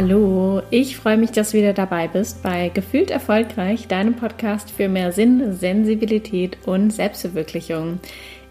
[0.00, 4.88] Hallo, ich freue mich, dass du wieder dabei bist bei Gefühlt Erfolgreich, deinem Podcast für
[4.88, 7.98] mehr Sinn, Sensibilität und Selbstverwirklichung.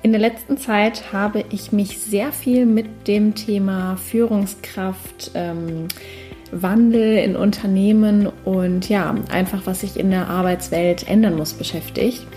[0.04, 5.88] In der letzten Zeit habe ich mich sehr viel mit dem Thema Führungskraft, ähm,
[6.52, 12.27] Wandel in Unternehmen und ja, einfach was sich in der Arbeitswelt ändern muss, beschäftigt.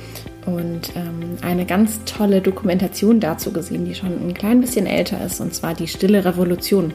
[0.47, 5.41] Und ähm, eine ganz tolle Dokumentation dazu gesehen, die schon ein klein bisschen älter ist,
[5.41, 6.93] und zwar die Stille Revolution.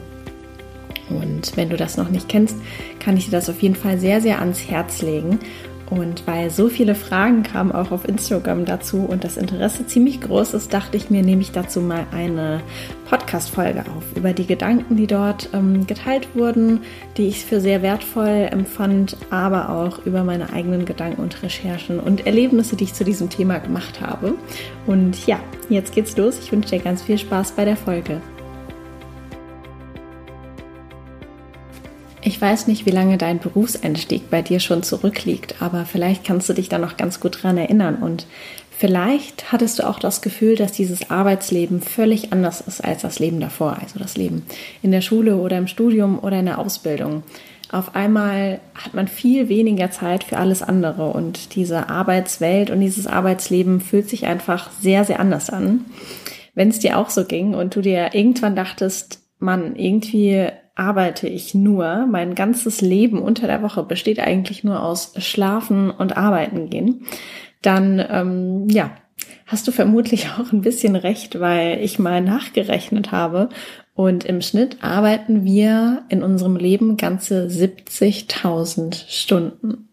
[1.10, 2.56] Und wenn du das noch nicht kennst,
[2.98, 5.38] kann ich dir das auf jeden Fall sehr, sehr ans Herz legen.
[5.90, 10.54] Und weil so viele Fragen kamen auch auf Instagram dazu und das Interesse ziemlich groß
[10.54, 12.60] ist, dachte ich mir, nehme ich dazu mal eine
[13.08, 16.80] Podcast-Folge auf über die Gedanken, die dort ähm, geteilt wurden,
[17.16, 22.26] die ich für sehr wertvoll empfand, aber auch über meine eigenen Gedanken und Recherchen und
[22.26, 24.34] Erlebnisse, die ich zu diesem Thema gemacht habe.
[24.86, 25.38] Und ja,
[25.68, 26.38] jetzt geht's los.
[26.40, 28.20] Ich wünsche dir ganz viel Spaß bei der Folge.
[32.26, 36.54] Ich weiß nicht, wie lange dein Berufseinstieg bei dir schon zurückliegt, aber vielleicht kannst du
[36.54, 38.26] dich da noch ganz gut dran erinnern und
[38.76, 43.38] vielleicht hattest du auch das Gefühl, dass dieses Arbeitsleben völlig anders ist als das Leben
[43.38, 44.44] davor, also das Leben
[44.82, 47.22] in der Schule oder im Studium oder in der Ausbildung.
[47.70, 53.06] Auf einmal hat man viel weniger Zeit für alles andere und diese Arbeitswelt und dieses
[53.06, 55.84] Arbeitsleben fühlt sich einfach sehr, sehr anders an.
[56.54, 61.54] Wenn es dir auch so ging und du dir irgendwann dachtest, Mann, irgendwie arbeite ich
[61.54, 62.06] nur.
[62.06, 67.06] Mein ganzes Leben unter der Woche besteht eigentlich nur aus Schlafen und Arbeiten gehen.
[67.62, 68.92] Dann, ähm, ja,
[69.46, 73.48] hast du vermutlich auch ein bisschen recht, weil ich mal nachgerechnet habe.
[73.94, 79.88] Und im Schnitt arbeiten wir in unserem Leben ganze 70.000 Stunden.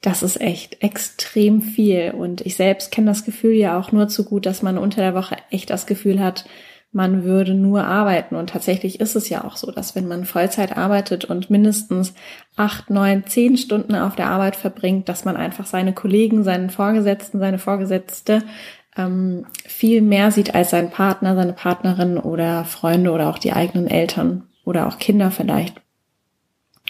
[0.00, 2.12] Das ist echt extrem viel.
[2.16, 5.16] Und ich selbst kenne das Gefühl ja auch nur zu gut, dass man unter der
[5.16, 6.44] Woche echt das Gefühl hat,
[6.90, 8.34] man würde nur arbeiten.
[8.34, 12.14] Und tatsächlich ist es ja auch so, dass wenn man Vollzeit arbeitet und mindestens
[12.56, 17.38] acht, neun, zehn Stunden auf der Arbeit verbringt, dass man einfach seine Kollegen, seinen Vorgesetzten,
[17.38, 18.42] seine Vorgesetzte
[18.96, 23.86] ähm, viel mehr sieht als sein Partner, seine Partnerin oder Freunde oder auch die eigenen
[23.86, 25.80] Eltern oder auch Kinder vielleicht.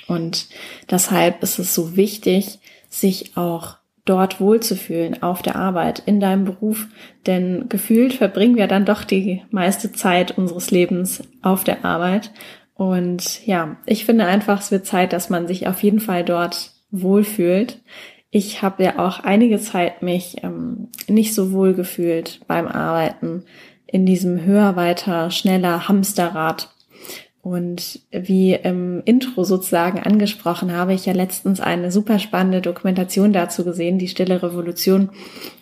[0.06, 0.48] Und
[0.91, 3.76] deshalb ist es so wichtig, sich auch
[4.08, 6.86] dort wohlzufühlen auf der Arbeit, in deinem Beruf.
[7.26, 12.32] Denn gefühlt verbringen wir dann doch die meiste Zeit unseres Lebens auf der Arbeit.
[12.74, 16.72] Und ja, ich finde einfach, es wird Zeit, dass man sich auf jeden Fall dort
[16.91, 17.82] wohlfühlt.
[18.30, 23.44] Ich habe ja auch einige Zeit mich ähm, nicht so wohl gefühlt beim Arbeiten
[23.86, 26.68] in diesem höher, weiter, schneller Hamsterrad
[27.43, 33.65] und wie im Intro sozusagen angesprochen, habe ich ja letztens eine super spannende Dokumentation dazu
[33.65, 35.10] gesehen, die Stille Revolution.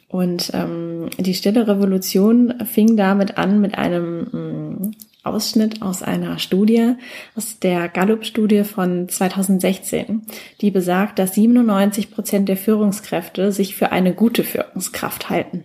[0.09, 4.91] Und ähm, die Stille Revolution fing damit an mit einem ähm,
[5.27, 6.95] Ausschnitt aus einer Studie,
[7.35, 10.23] aus der Gallup-Studie von 2016,
[10.61, 15.65] die besagt, dass 97 Prozent der Führungskräfte sich für eine gute Führungskraft halten.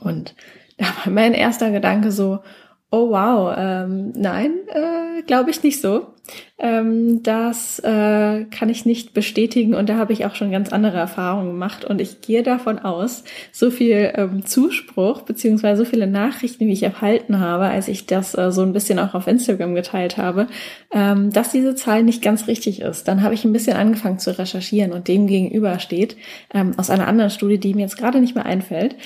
[0.00, 0.34] Und
[0.78, 2.40] da war mein erster Gedanke so,
[2.90, 6.14] Oh wow, ähm, nein, äh, glaube ich nicht so.
[6.56, 10.96] Ähm, das äh, kann ich nicht bestätigen und da habe ich auch schon ganz andere
[10.96, 16.66] Erfahrungen gemacht und ich gehe davon aus, so viel ähm, Zuspruch beziehungsweise so viele Nachrichten,
[16.66, 20.16] wie ich erhalten habe, als ich das äh, so ein bisschen auch auf Instagram geteilt
[20.16, 20.46] habe,
[20.92, 23.08] ähm, dass diese Zahl nicht ganz richtig ist.
[23.08, 26.16] Dann habe ich ein bisschen angefangen zu recherchieren und dem gegenüber steht
[26.54, 28.96] ähm, aus einer anderen Studie, die mir jetzt gerade nicht mehr einfällt,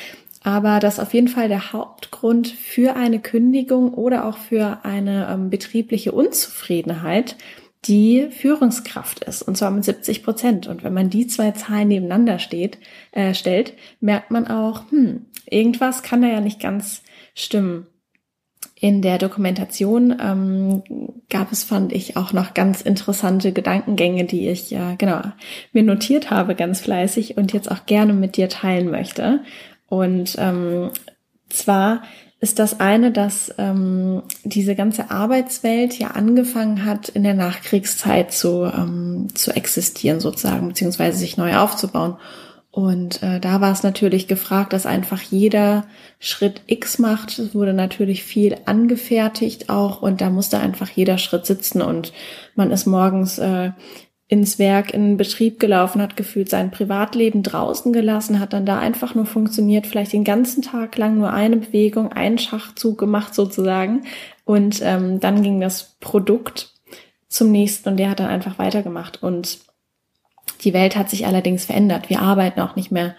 [0.43, 5.51] aber dass auf jeden Fall der Hauptgrund für eine Kündigung oder auch für eine ähm,
[5.51, 7.37] betriebliche Unzufriedenheit
[7.85, 10.67] die Führungskraft ist, und zwar mit 70 Prozent.
[10.67, 12.79] Und wenn man die zwei Zahlen nebeneinander steht,
[13.13, 17.03] äh, stellt, merkt man auch, hm, irgendwas kann da ja nicht ganz
[17.35, 17.87] stimmen.
[18.81, 20.83] In der Dokumentation ähm,
[21.31, 25.21] gab es, fand ich, auch noch ganz interessante Gedankengänge, die ich äh, genau
[25.73, 29.41] mir notiert habe, ganz fleißig und jetzt auch gerne mit dir teilen möchte.
[29.89, 30.91] Und ähm,
[31.49, 32.03] zwar
[32.41, 38.65] ist das eine, dass ähm, diese ganze Arbeitswelt ja angefangen hat, in der Nachkriegszeit zu,
[38.65, 42.17] ähm, zu existieren sozusagen, beziehungsweise sich neu aufzubauen.
[42.71, 45.87] Und äh, da war es natürlich gefragt, dass einfach jeder
[46.21, 47.37] Schritt X macht.
[47.39, 52.13] Es wurde natürlich viel angefertigt auch und da musste einfach jeder Schritt sitzen und
[52.55, 53.73] man ist morgens äh,
[54.29, 58.79] ins Werk, in den Betrieb gelaufen, hat gefühlt sein Privatleben draußen gelassen, hat dann da
[58.79, 64.03] einfach nur funktioniert, vielleicht den ganzen Tag lang nur eine Bewegung, einen Schachzug gemacht sozusagen.
[64.45, 66.75] Und ähm, dann ging das Produkt
[67.29, 69.23] zum nächsten und der hat dann einfach weitergemacht.
[69.23, 69.61] Und
[70.63, 72.11] die Welt hat sich allerdings verändert.
[72.11, 73.15] Wir arbeiten auch nicht mehr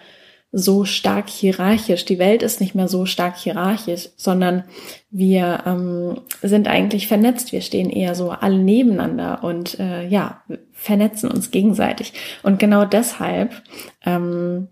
[0.52, 2.06] so stark hierarchisch.
[2.06, 4.64] Die Welt ist nicht mehr so stark hierarchisch, sondern
[5.12, 7.52] wir ähm, sind eigentlich vernetzt.
[7.52, 10.42] Wir stehen eher so alle nebeneinander und äh, ja,
[10.72, 12.14] vernetzen uns gegenseitig.
[12.42, 13.62] Und genau deshalb
[14.06, 14.70] ähm,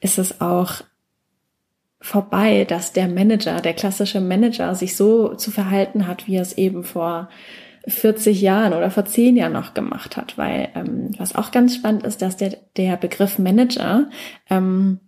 [0.00, 0.82] ist es auch
[2.00, 6.56] vorbei, dass der Manager, der klassische Manager, sich so zu verhalten hat, wie er es
[6.56, 7.28] eben vor
[7.86, 10.38] 40 Jahren oder vor 10 Jahren noch gemacht hat.
[10.38, 14.08] Weil ähm, was auch ganz spannend ist, dass der, der Begriff Manager
[14.48, 15.00] ähm,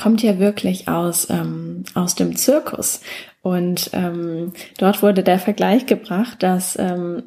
[0.00, 3.00] kommt ja wirklich aus, ähm, aus dem Zirkus.
[3.42, 7.24] Und ähm, dort wurde der Vergleich gebracht, dass ähm,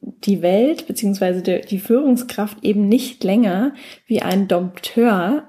[0.00, 3.72] die Welt beziehungsweise die, die Führungskraft eben nicht länger
[4.06, 5.44] wie ein Dompteur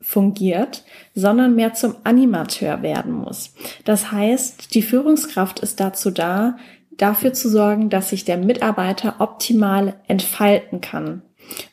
[0.00, 3.54] fungiert, sondern mehr zum Animateur werden muss.
[3.84, 6.58] Das heißt, die Führungskraft ist dazu da,
[6.96, 11.22] dafür zu sorgen, dass sich der Mitarbeiter optimal entfalten kann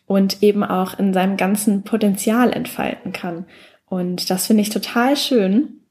[0.06, 3.46] und eben auch in seinem ganzen Potenzial entfalten kann.
[3.94, 5.81] Und das finde ich total schön.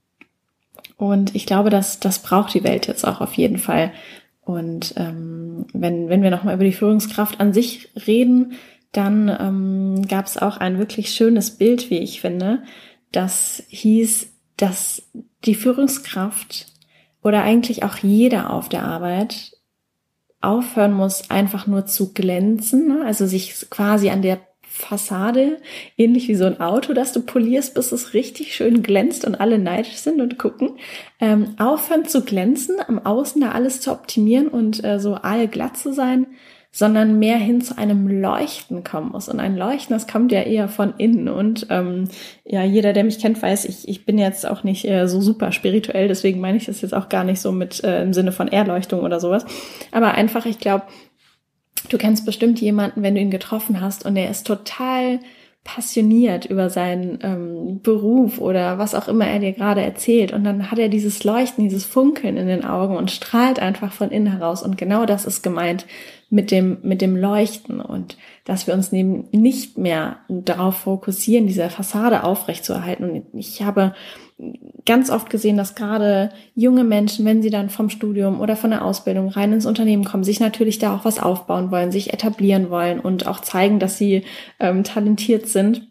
[0.97, 3.93] Und ich glaube, dass das braucht die Welt jetzt auch auf jeden Fall.
[4.41, 8.55] Und ähm, wenn, wenn wir nochmal über die Führungskraft an sich reden,
[8.91, 12.65] dann ähm, gab es auch ein wirklich schönes Bild, wie ich finde.
[13.13, 15.09] Das hieß, dass
[15.45, 16.67] die Führungskraft
[17.23, 19.53] oder eigentlich auch jeder auf der Arbeit
[20.41, 23.05] aufhören muss, einfach nur zu glänzen, ne?
[23.07, 24.41] also sich quasi an der
[24.75, 25.59] Fassade,
[25.99, 29.59] ähnlich wie so ein Auto, das du polierst, bis es richtig schön glänzt und alle
[29.59, 30.71] neidisch sind und gucken.
[31.21, 35.93] Ähm, aufhören zu glänzen, am Außen da alles zu optimieren und äh, so allglatt zu
[35.93, 36.27] sein,
[36.71, 39.29] sondern mehr hin zu einem Leuchten kommen muss.
[39.29, 41.29] Und ein Leuchten, das kommt ja eher von innen.
[41.29, 42.09] Und ähm,
[42.47, 45.53] ja, jeder, der mich kennt, weiß, ich, ich bin jetzt auch nicht äh, so super
[45.53, 48.49] spirituell, deswegen meine ich das jetzt auch gar nicht so mit äh, im Sinne von
[48.49, 49.45] Erleuchtung oder sowas.
[49.91, 50.85] Aber einfach, ich glaube,
[51.89, 55.21] Du kennst bestimmt jemanden, wenn du ihn getroffen hast und er ist total
[55.65, 60.33] passioniert über seinen ähm, Beruf oder was auch immer er dir gerade erzählt.
[60.33, 64.11] Und dann hat er dieses Leuchten, dieses Funkeln in den Augen und strahlt einfach von
[64.11, 64.63] innen heraus.
[64.63, 65.87] Und genau das ist gemeint
[66.31, 71.71] mit dem, mit dem Leuchten und dass wir uns neben nicht mehr darauf fokussieren, diese
[71.71, 73.09] Fassade aufrechtzuerhalten.
[73.11, 73.95] Und ich habe
[74.85, 78.85] ganz oft gesehen, dass gerade junge Menschen, wenn sie dann vom Studium oder von der
[78.85, 82.99] Ausbildung rein ins Unternehmen kommen, sich natürlich da auch was aufbauen wollen, sich etablieren wollen
[82.99, 84.25] und auch zeigen, dass sie
[84.59, 85.89] ähm, talentiert sind,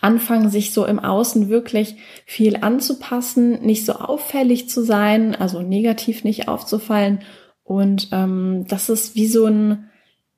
[0.00, 1.96] anfangen, sich so im Außen wirklich
[2.26, 7.20] viel anzupassen, nicht so auffällig zu sein, also negativ nicht aufzufallen.
[7.62, 9.90] Und ähm, das ist wie so ein,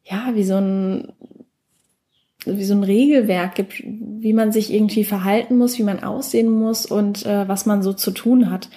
[0.05, 1.13] ja, wie so ein
[2.47, 6.87] wie so ein Regelwerk gibt, wie man sich irgendwie verhalten muss, wie man aussehen muss
[6.87, 8.69] und äh, was man so zu tun hat.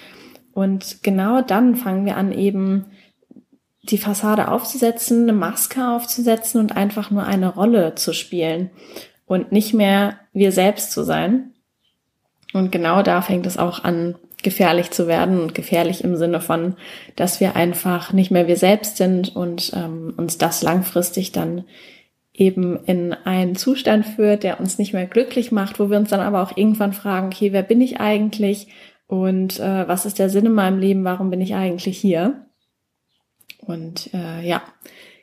[0.52, 2.86] Und genau dann fangen wir an, eben
[3.82, 8.70] die Fassade aufzusetzen, eine Maske aufzusetzen und einfach nur eine Rolle zu spielen
[9.26, 11.52] und nicht mehr wir selbst zu sein.
[12.52, 16.76] Und genau da fängt es auch an, gefährlich zu werden und gefährlich im Sinne von,
[17.16, 21.64] dass wir einfach nicht mehr wir selbst sind und ähm, uns das langfristig dann
[22.40, 26.20] eben in einen Zustand führt, der uns nicht mehr glücklich macht, wo wir uns dann
[26.20, 28.68] aber auch irgendwann fragen, okay, wer bin ich eigentlich
[29.06, 32.46] und äh, was ist der Sinn in meinem Leben, warum bin ich eigentlich hier?
[33.58, 34.62] Und äh, ja,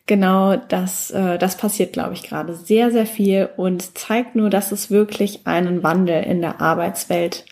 [0.06, 4.72] genau das, äh, das passiert, glaube ich, gerade sehr, sehr viel und zeigt nur, dass
[4.72, 7.46] es wirklich einen Wandel in der Arbeitswelt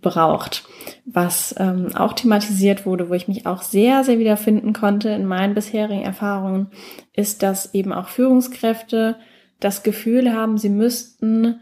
[0.00, 0.64] braucht.
[1.04, 5.54] Was ähm, auch thematisiert wurde, wo ich mich auch sehr, sehr wiederfinden konnte in meinen
[5.54, 6.68] bisherigen Erfahrungen,
[7.14, 9.16] ist, dass eben auch Führungskräfte
[9.58, 11.60] das Gefühl haben, sie müssten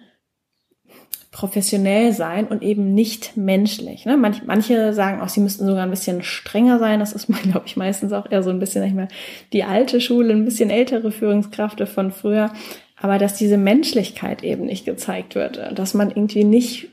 [1.30, 4.06] professionell sein und eben nicht menschlich.
[4.06, 4.16] Ne?
[4.16, 7.00] Manch, manche sagen auch, sie müssten sogar ein bisschen strenger sein.
[7.00, 9.08] Das ist, glaube ich, meistens auch eher so ein bisschen, mal,
[9.52, 12.50] die alte Schule, ein bisschen ältere Führungskräfte von früher
[13.00, 16.88] aber dass diese Menschlichkeit eben nicht gezeigt wird, dass man irgendwie nicht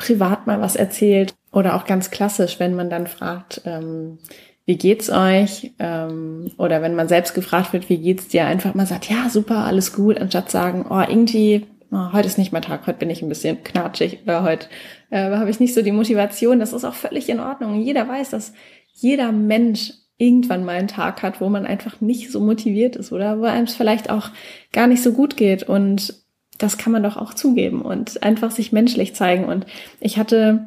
[0.00, 4.18] privat mal was erzählt oder auch ganz klassisch, wenn man dann fragt, ähm,
[4.64, 5.72] wie geht's euch?
[5.78, 9.64] Ähm, oder wenn man selbst gefragt wird, wie geht's dir, einfach mal sagt, ja, super,
[9.66, 13.20] alles gut, anstatt sagen, oh, irgendwie, oh, heute ist nicht mein Tag, heute bin ich
[13.20, 14.68] ein bisschen knatschig, oder heute
[15.10, 16.60] äh, habe ich nicht so die Motivation.
[16.60, 17.82] Das ist auch völlig in Ordnung.
[17.82, 18.54] Jeder weiß, dass
[18.94, 23.38] jeder Mensch irgendwann mal einen Tag hat, wo man einfach nicht so motiviert ist oder
[23.38, 24.30] wo einem es vielleicht auch
[24.72, 26.14] gar nicht so gut geht und
[26.60, 29.44] das kann man doch auch zugeben und einfach sich menschlich zeigen.
[29.44, 29.66] Und
[30.00, 30.66] ich hatte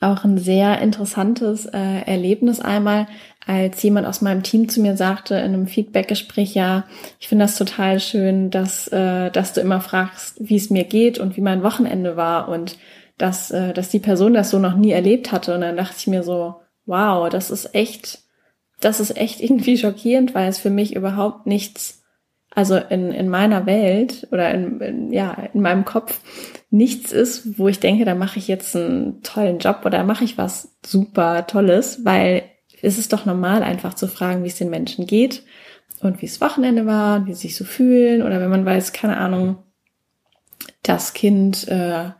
[0.00, 3.06] auch ein sehr interessantes äh, Erlebnis einmal,
[3.46, 6.84] als jemand aus meinem Team zu mir sagte in einem Feedbackgespräch, ja,
[7.20, 11.18] ich finde das total schön, dass, äh, dass du immer fragst, wie es mir geht
[11.20, 12.76] und wie mein Wochenende war und
[13.18, 15.54] dass, äh, dass die Person das so noch nie erlebt hatte.
[15.54, 18.26] Und dann dachte ich mir so, wow, das ist echt
[18.80, 22.02] das ist echt irgendwie schockierend, weil es für mich überhaupt nichts
[22.56, 26.18] also in, in meiner Welt oder in, in, ja, in meinem Kopf
[26.70, 30.38] nichts ist, wo ich denke, da mache ich jetzt einen tollen Job oder mache ich
[30.38, 32.44] was super Tolles, weil
[32.80, 35.42] es ist doch normal, einfach zu fragen, wie es den Menschen geht
[36.00, 39.18] und wie es Wochenende war, wie sie sich so fühlen oder wenn man weiß, keine
[39.18, 39.58] Ahnung,
[40.82, 42.10] das Kind äh,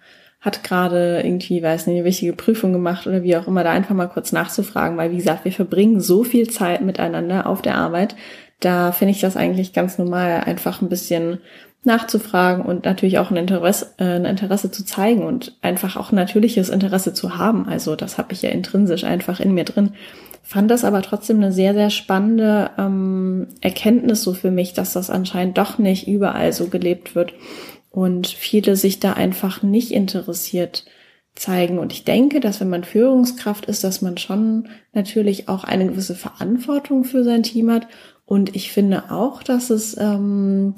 [0.43, 3.95] hat gerade irgendwie, weiß nicht, eine wichtige Prüfung gemacht oder wie auch immer, da einfach
[3.95, 8.17] mal kurz nachzufragen, weil wie gesagt, wir verbringen so viel Zeit miteinander auf der Arbeit.
[8.61, 11.39] Da finde ich das eigentlich ganz normal, einfach ein bisschen
[11.85, 16.69] nachzufragen und natürlich auch ein Interesse, äh, ein Interesse zu zeigen und einfach auch natürliches
[16.69, 17.69] Interesse zu haben.
[17.69, 19.93] Also das habe ich ja intrinsisch einfach in mir drin.
[20.43, 25.11] Fand das aber trotzdem eine sehr, sehr spannende ähm, Erkenntnis so für mich, dass das
[25.11, 27.35] anscheinend doch nicht überall so gelebt wird
[27.91, 30.85] und viele sich da einfach nicht interessiert
[31.35, 31.79] zeigen.
[31.79, 36.15] Und ich denke, dass wenn man Führungskraft ist, dass man schon natürlich auch eine gewisse
[36.15, 37.87] Verantwortung für sein Team hat.
[38.27, 40.75] Und ich finde auch, dass es ähm,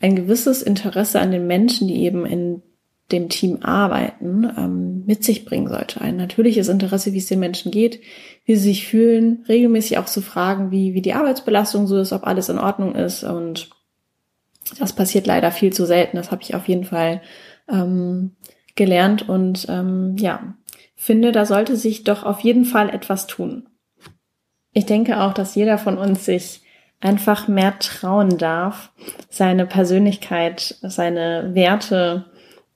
[0.00, 2.62] ein gewisses Interesse an den Menschen, die eben in
[3.10, 6.00] dem Team arbeiten, ähm, mit sich bringen sollte.
[6.00, 8.00] Ein natürliches Interesse, wie es den Menschen geht,
[8.44, 12.26] wie sie sich fühlen, regelmäßig auch zu fragen, wie, wie die Arbeitsbelastung so ist, ob
[12.26, 13.70] alles in Ordnung ist und
[14.78, 16.16] das passiert leider viel zu selten.
[16.16, 17.20] Das habe ich auf jeden Fall
[17.68, 18.36] ähm,
[18.76, 20.54] gelernt und ähm, ja,
[20.94, 23.68] finde, da sollte sich doch auf jeden Fall etwas tun.
[24.72, 26.62] Ich denke auch, dass jeder von uns sich
[27.02, 28.90] einfach mehr trauen darf,
[29.28, 32.24] seine Persönlichkeit, seine Werte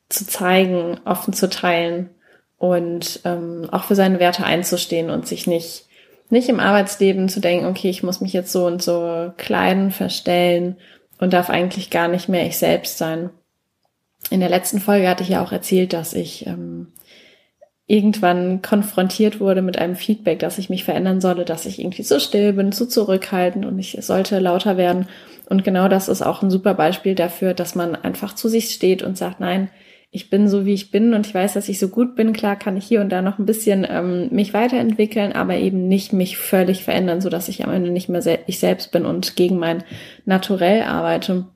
[0.08, 2.10] zu zeigen, offen zu teilen
[2.58, 5.86] und ähm, auch für seine Werte einzustehen und sich nicht
[6.28, 10.76] nicht im Arbeitsleben zu denken, okay, ich muss mich jetzt so und so kleiden, verstellen
[11.18, 13.30] und darf eigentlich gar nicht mehr ich selbst sein.
[14.30, 16.88] In der letzten Folge hatte ich ja auch erzählt, dass ich ähm,
[17.86, 22.18] irgendwann konfrontiert wurde mit einem Feedback, dass ich mich verändern solle, dass ich irgendwie zu
[22.18, 25.06] still bin, zu zurückhaltend und ich sollte lauter werden.
[25.48, 29.02] Und genau das ist auch ein super Beispiel dafür, dass man einfach zu sich steht
[29.02, 29.70] und sagt, nein,
[30.10, 32.32] ich bin so, wie ich bin und ich weiß, dass ich so gut bin.
[32.32, 36.12] Klar kann ich hier und da noch ein bisschen ähm, mich weiterentwickeln, aber eben nicht
[36.12, 39.36] mich völlig verändern, so dass ich am Ende nicht mehr sel ich selbst bin und
[39.36, 39.84] gegen mein
[40.24, 41.46] Naturell arbeite.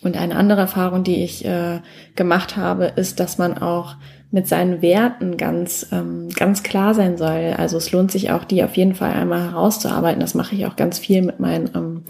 [0.00, 1.80] Und eine andere Erfahrung, die ich äh,
[2.14, 3.96] gemacht habe, ist, dass man auch
[4.30, 7.54] mit seinen Werten ganz, ähm, ganz klar sein soll.
[7.56, 10.20] Also es lohnt sich auch, die auf jeden Fall einmal herauszuarbeiten.
[10.20, 12.02] Das mache ich auch ganz viel mit meinen ähm,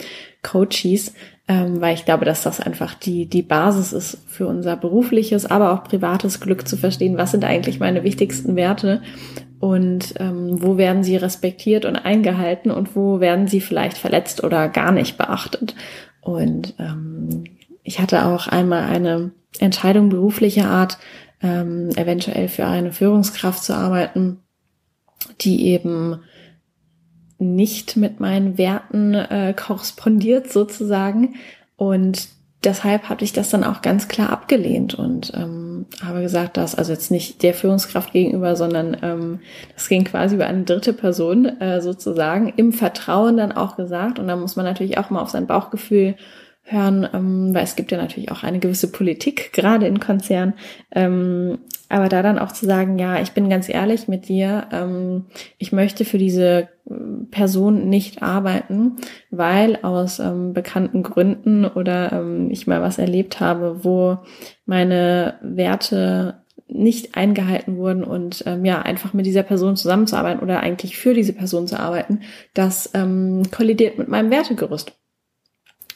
[0.42, 1.14] Coaches,
[1.46, 5.72] ähm, weil ich glaube, dass das einfach die, die Basis ist für unser berufliches, aber
[5.72, 9.00] auch privates Glück zu verstehen, was sind eigentlich meine wichtigsten Werte
[9.60, 14.68] und ähm, wo werden sie respektiert und eingehalten und wo werden sie vielleicht verletzt oder
[14.68, 15.76] gar nicht beachtet.
[16.20, 17.44] Und ähm,
[17.84, 20.98] ich hatte auch einmal eine Entscheidung beruflicher Art,
[21.42, 24.40] ähm, eventuell für eine Führungskraft zu arbeiten,
[25.40, 26.20] die eben
[27.38, 31.36] nicht mit meinen Werten äh, korrespondiert sozusagen.
[31.76, 32.28] Und
[32.64, 36.92] deshalb hatte ich das dann auch ganz klar abgelehnt und ähm, habe gesagt, dass also
[36.92, 39.40] jetzt nicht der Führungskraft gegenüber, sondern ähm,
[39.74, 44.18] das ging quasi über eine dritte Person äh, sozusagen im Vertrauen dann auch gesagt.
[44.18, 46.16] Und da muss man natürlich auch mal auf sein Bauchgefühl
[46.70, 50.54] hören, ähm, weil es gibt ja natürlich auch eine gewisse Politik, gerade in Konzernen.
[50.92, 51.58] Ähm,
[51.88, 55.24] aber da dann auch zu sagen, ja, ich bin ganz ehrlich mit dir, ähm,
[55.56, 56.94] ich möchte für diese äh,
[57.30, 58.96] Person nicht arbeiten,
[59.30, 64.18] weil aus ähm, bekannten Gründen oder ähm, ich mal was erlebt habe, wo
[64.66, 70.98] meine Werte nicht eingehalten wurden und ähm, ja, einfach mit dieser Person zusammenzuarbeiten oder eigentlich
[70.98, 72.20] für diese Person zu arbeiten,
[72.52, 74.92] das ähm, kollidiert mit meinem Wertegerüst.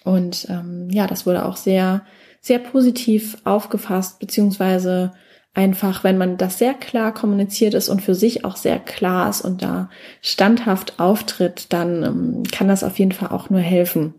[0.05, 2.03] Und ähm, ja, das wurde auch sehr,
[2.41, 5.13] sehr positiv aufgefasst, beziehungsweise
[5.55, 9.43] einfach, wenn man das sehr klar kommuniziert ist und für sich auch sehr klar ist
[9.43, 9.91] und da
[10.23, 14.15] standhaft auftritt, dann ähm, kann das auf jeden Fall auch nur helfen.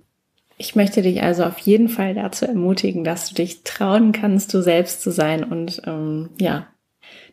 [0.57, 4.61] Ich möchte dich also auf jeden Fall dazu ermutigen, dass du dich trauen kannst, du
[4.61, 6.67] selbst zu sein und ähm, ja,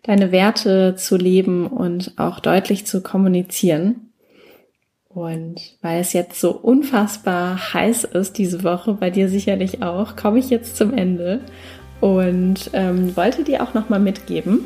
[0.02, 4.09] deine Werte zu leben und auch deutlich zu kommunizieren.
[5.20, 10.38] Und weil es jetzt so unfassbar heiß ist diese Woche, bei dir sicherlich auch, komme
[10.38, 11.40] ich jetzt zum Ende
[12.00, 14.64] und ähm, wollte dir auch nochmal mitgeben,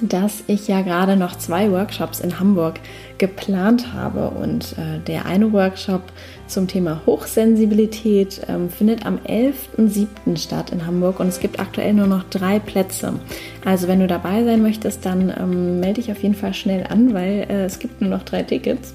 [0.00, 2.80] dass ich ja gerade noch zwei Workshops in Hamburg
[3.18, 4.30] geplant habe.
[4.30, 6.02] Und äh, der eine Workshop
[6.46, 10.36] zum Thema Hochsensibilität ähm, findet am 11.07.
[10.36, 13.14] statt in Hamburg und es gibt aktuell nur noch drei Plätze.
[13.64, 17.14] Also wenn du dabei sein möchtest, dann ähm, melde dich auf jeden Fall schnell an,
[17.14, 18.94] weil äh, es gibt nur noch drei Tickets.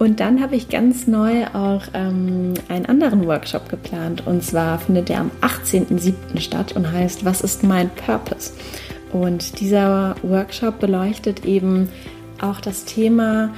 [0.00, 4.26] Und dann habe ich ganz neu auch ähm, einen anderen Workshop geplant.
[4.26, 6.40] Und zwar findet der am 18.07.
[6.40, 8.54] statt und heißt Was ist mein Purpose?
[9.12, 11.90] Und dieser Workshop beleuchtet eben
[12.40, 13.50] auch das Thema,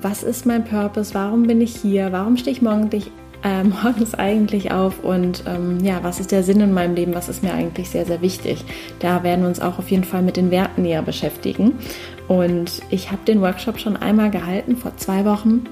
[0.00, 1.12] was ist mein Purpose?
[1.12, 2.12] Warum bin ich hier?
[2.12, 3.10] Warum stehe ich morgendlich
[3.42, 7.28] äh, morgens eigentlich auf und ähm, ja, was ist der Sinn in meinem Leben, was
[7.28, 8.64] ist mir eigentlich sehr, sehr wichtig.
[9.00, 11.80] Da werden wir uns auch auf jeden Fall mit den Werten näher beschäftigen.
[12.28, 15.64] Und ich habe den Workshop schon einmal gehalten vor zwei Wochen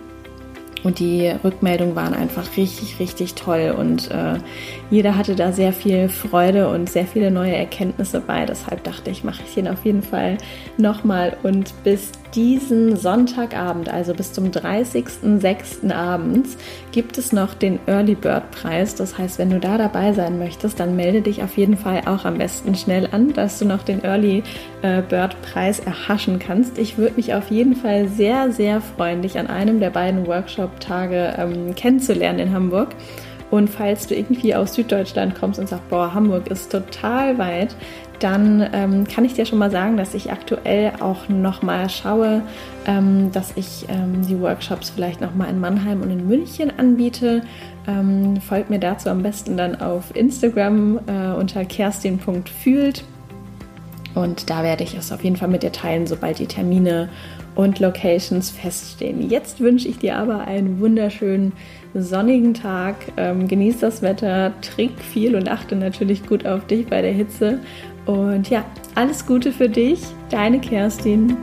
[0.85, 3.75] und die Rückmeldungen waren einfach richtig, richtig toll.
[3.77, 4.39] Und äh,
[4.91, 8.47] jeder hatte da sehr viel Freude und sehr viele neue Erkenntnisse bei.
[8.47, 10.39] Deshalb dachte ich, mache ich den auf jeden Fall
[10.77, 11.37] nochmal.
[11.43, 15.93] Und bis diesen Sonntagabend, also bis zum 30.06.
[15.93, 16.57] abends,
[16.99, 18.97] gibt es noch den Early Bird Preis.
[18.97, 22.25] Das heißt, wenn du da dabei sein möchtest, dann melde dich auf jeden Fall auch
[22.25, 24.43] am besten schnell an, dass du noch den Early
[24.83, 26.77] äh, Bird Preis erhaschen kannst.
[26.77, 31.37] Ich würde mich auf jeden Fall sehr, sehr freuen, dich an einem der beiden Workshop-Tage
[31.39, 32.89] ähm, kennenzulernen in Hamburg.
[33.53, 37.77] Und falls du irgendwie aus Süddeutschland kommst und sagst, boah, Hamburg ist total weit,
[38.21, 42.43] dann ähm, kann ich dir schon mal sagen, dass ich aktuell auch noch mal schaue,
[42.87, 47.43] ähm, dass ich ähm, die Workshops vielleicht noch mal in Mannheim und in München anbiete.
[47.87, 53.05] Ähm, folgt mir dazu am besten dann auf Instagram äh, unter kerstin.fühlt
[54.15, 57.09] und da werde ich es auf jeden Fall mit dir teilen, sobald die Termine
[57.55, 59.31] und Locations feststehen.
[59.31, 61.53] Jetzt wünsche ich dir aber einen wunderschönen
[61.95, 62.97] sonnigen Tag.
[63.17, 67.61] Ähm, genieß das Wetter, trink viel und achte natürlich gut auf dich bei der Hitze.
[68.09, 70.01] Und ja, alles Gute für dich,
[70.31, 71.37] deine Kerstin.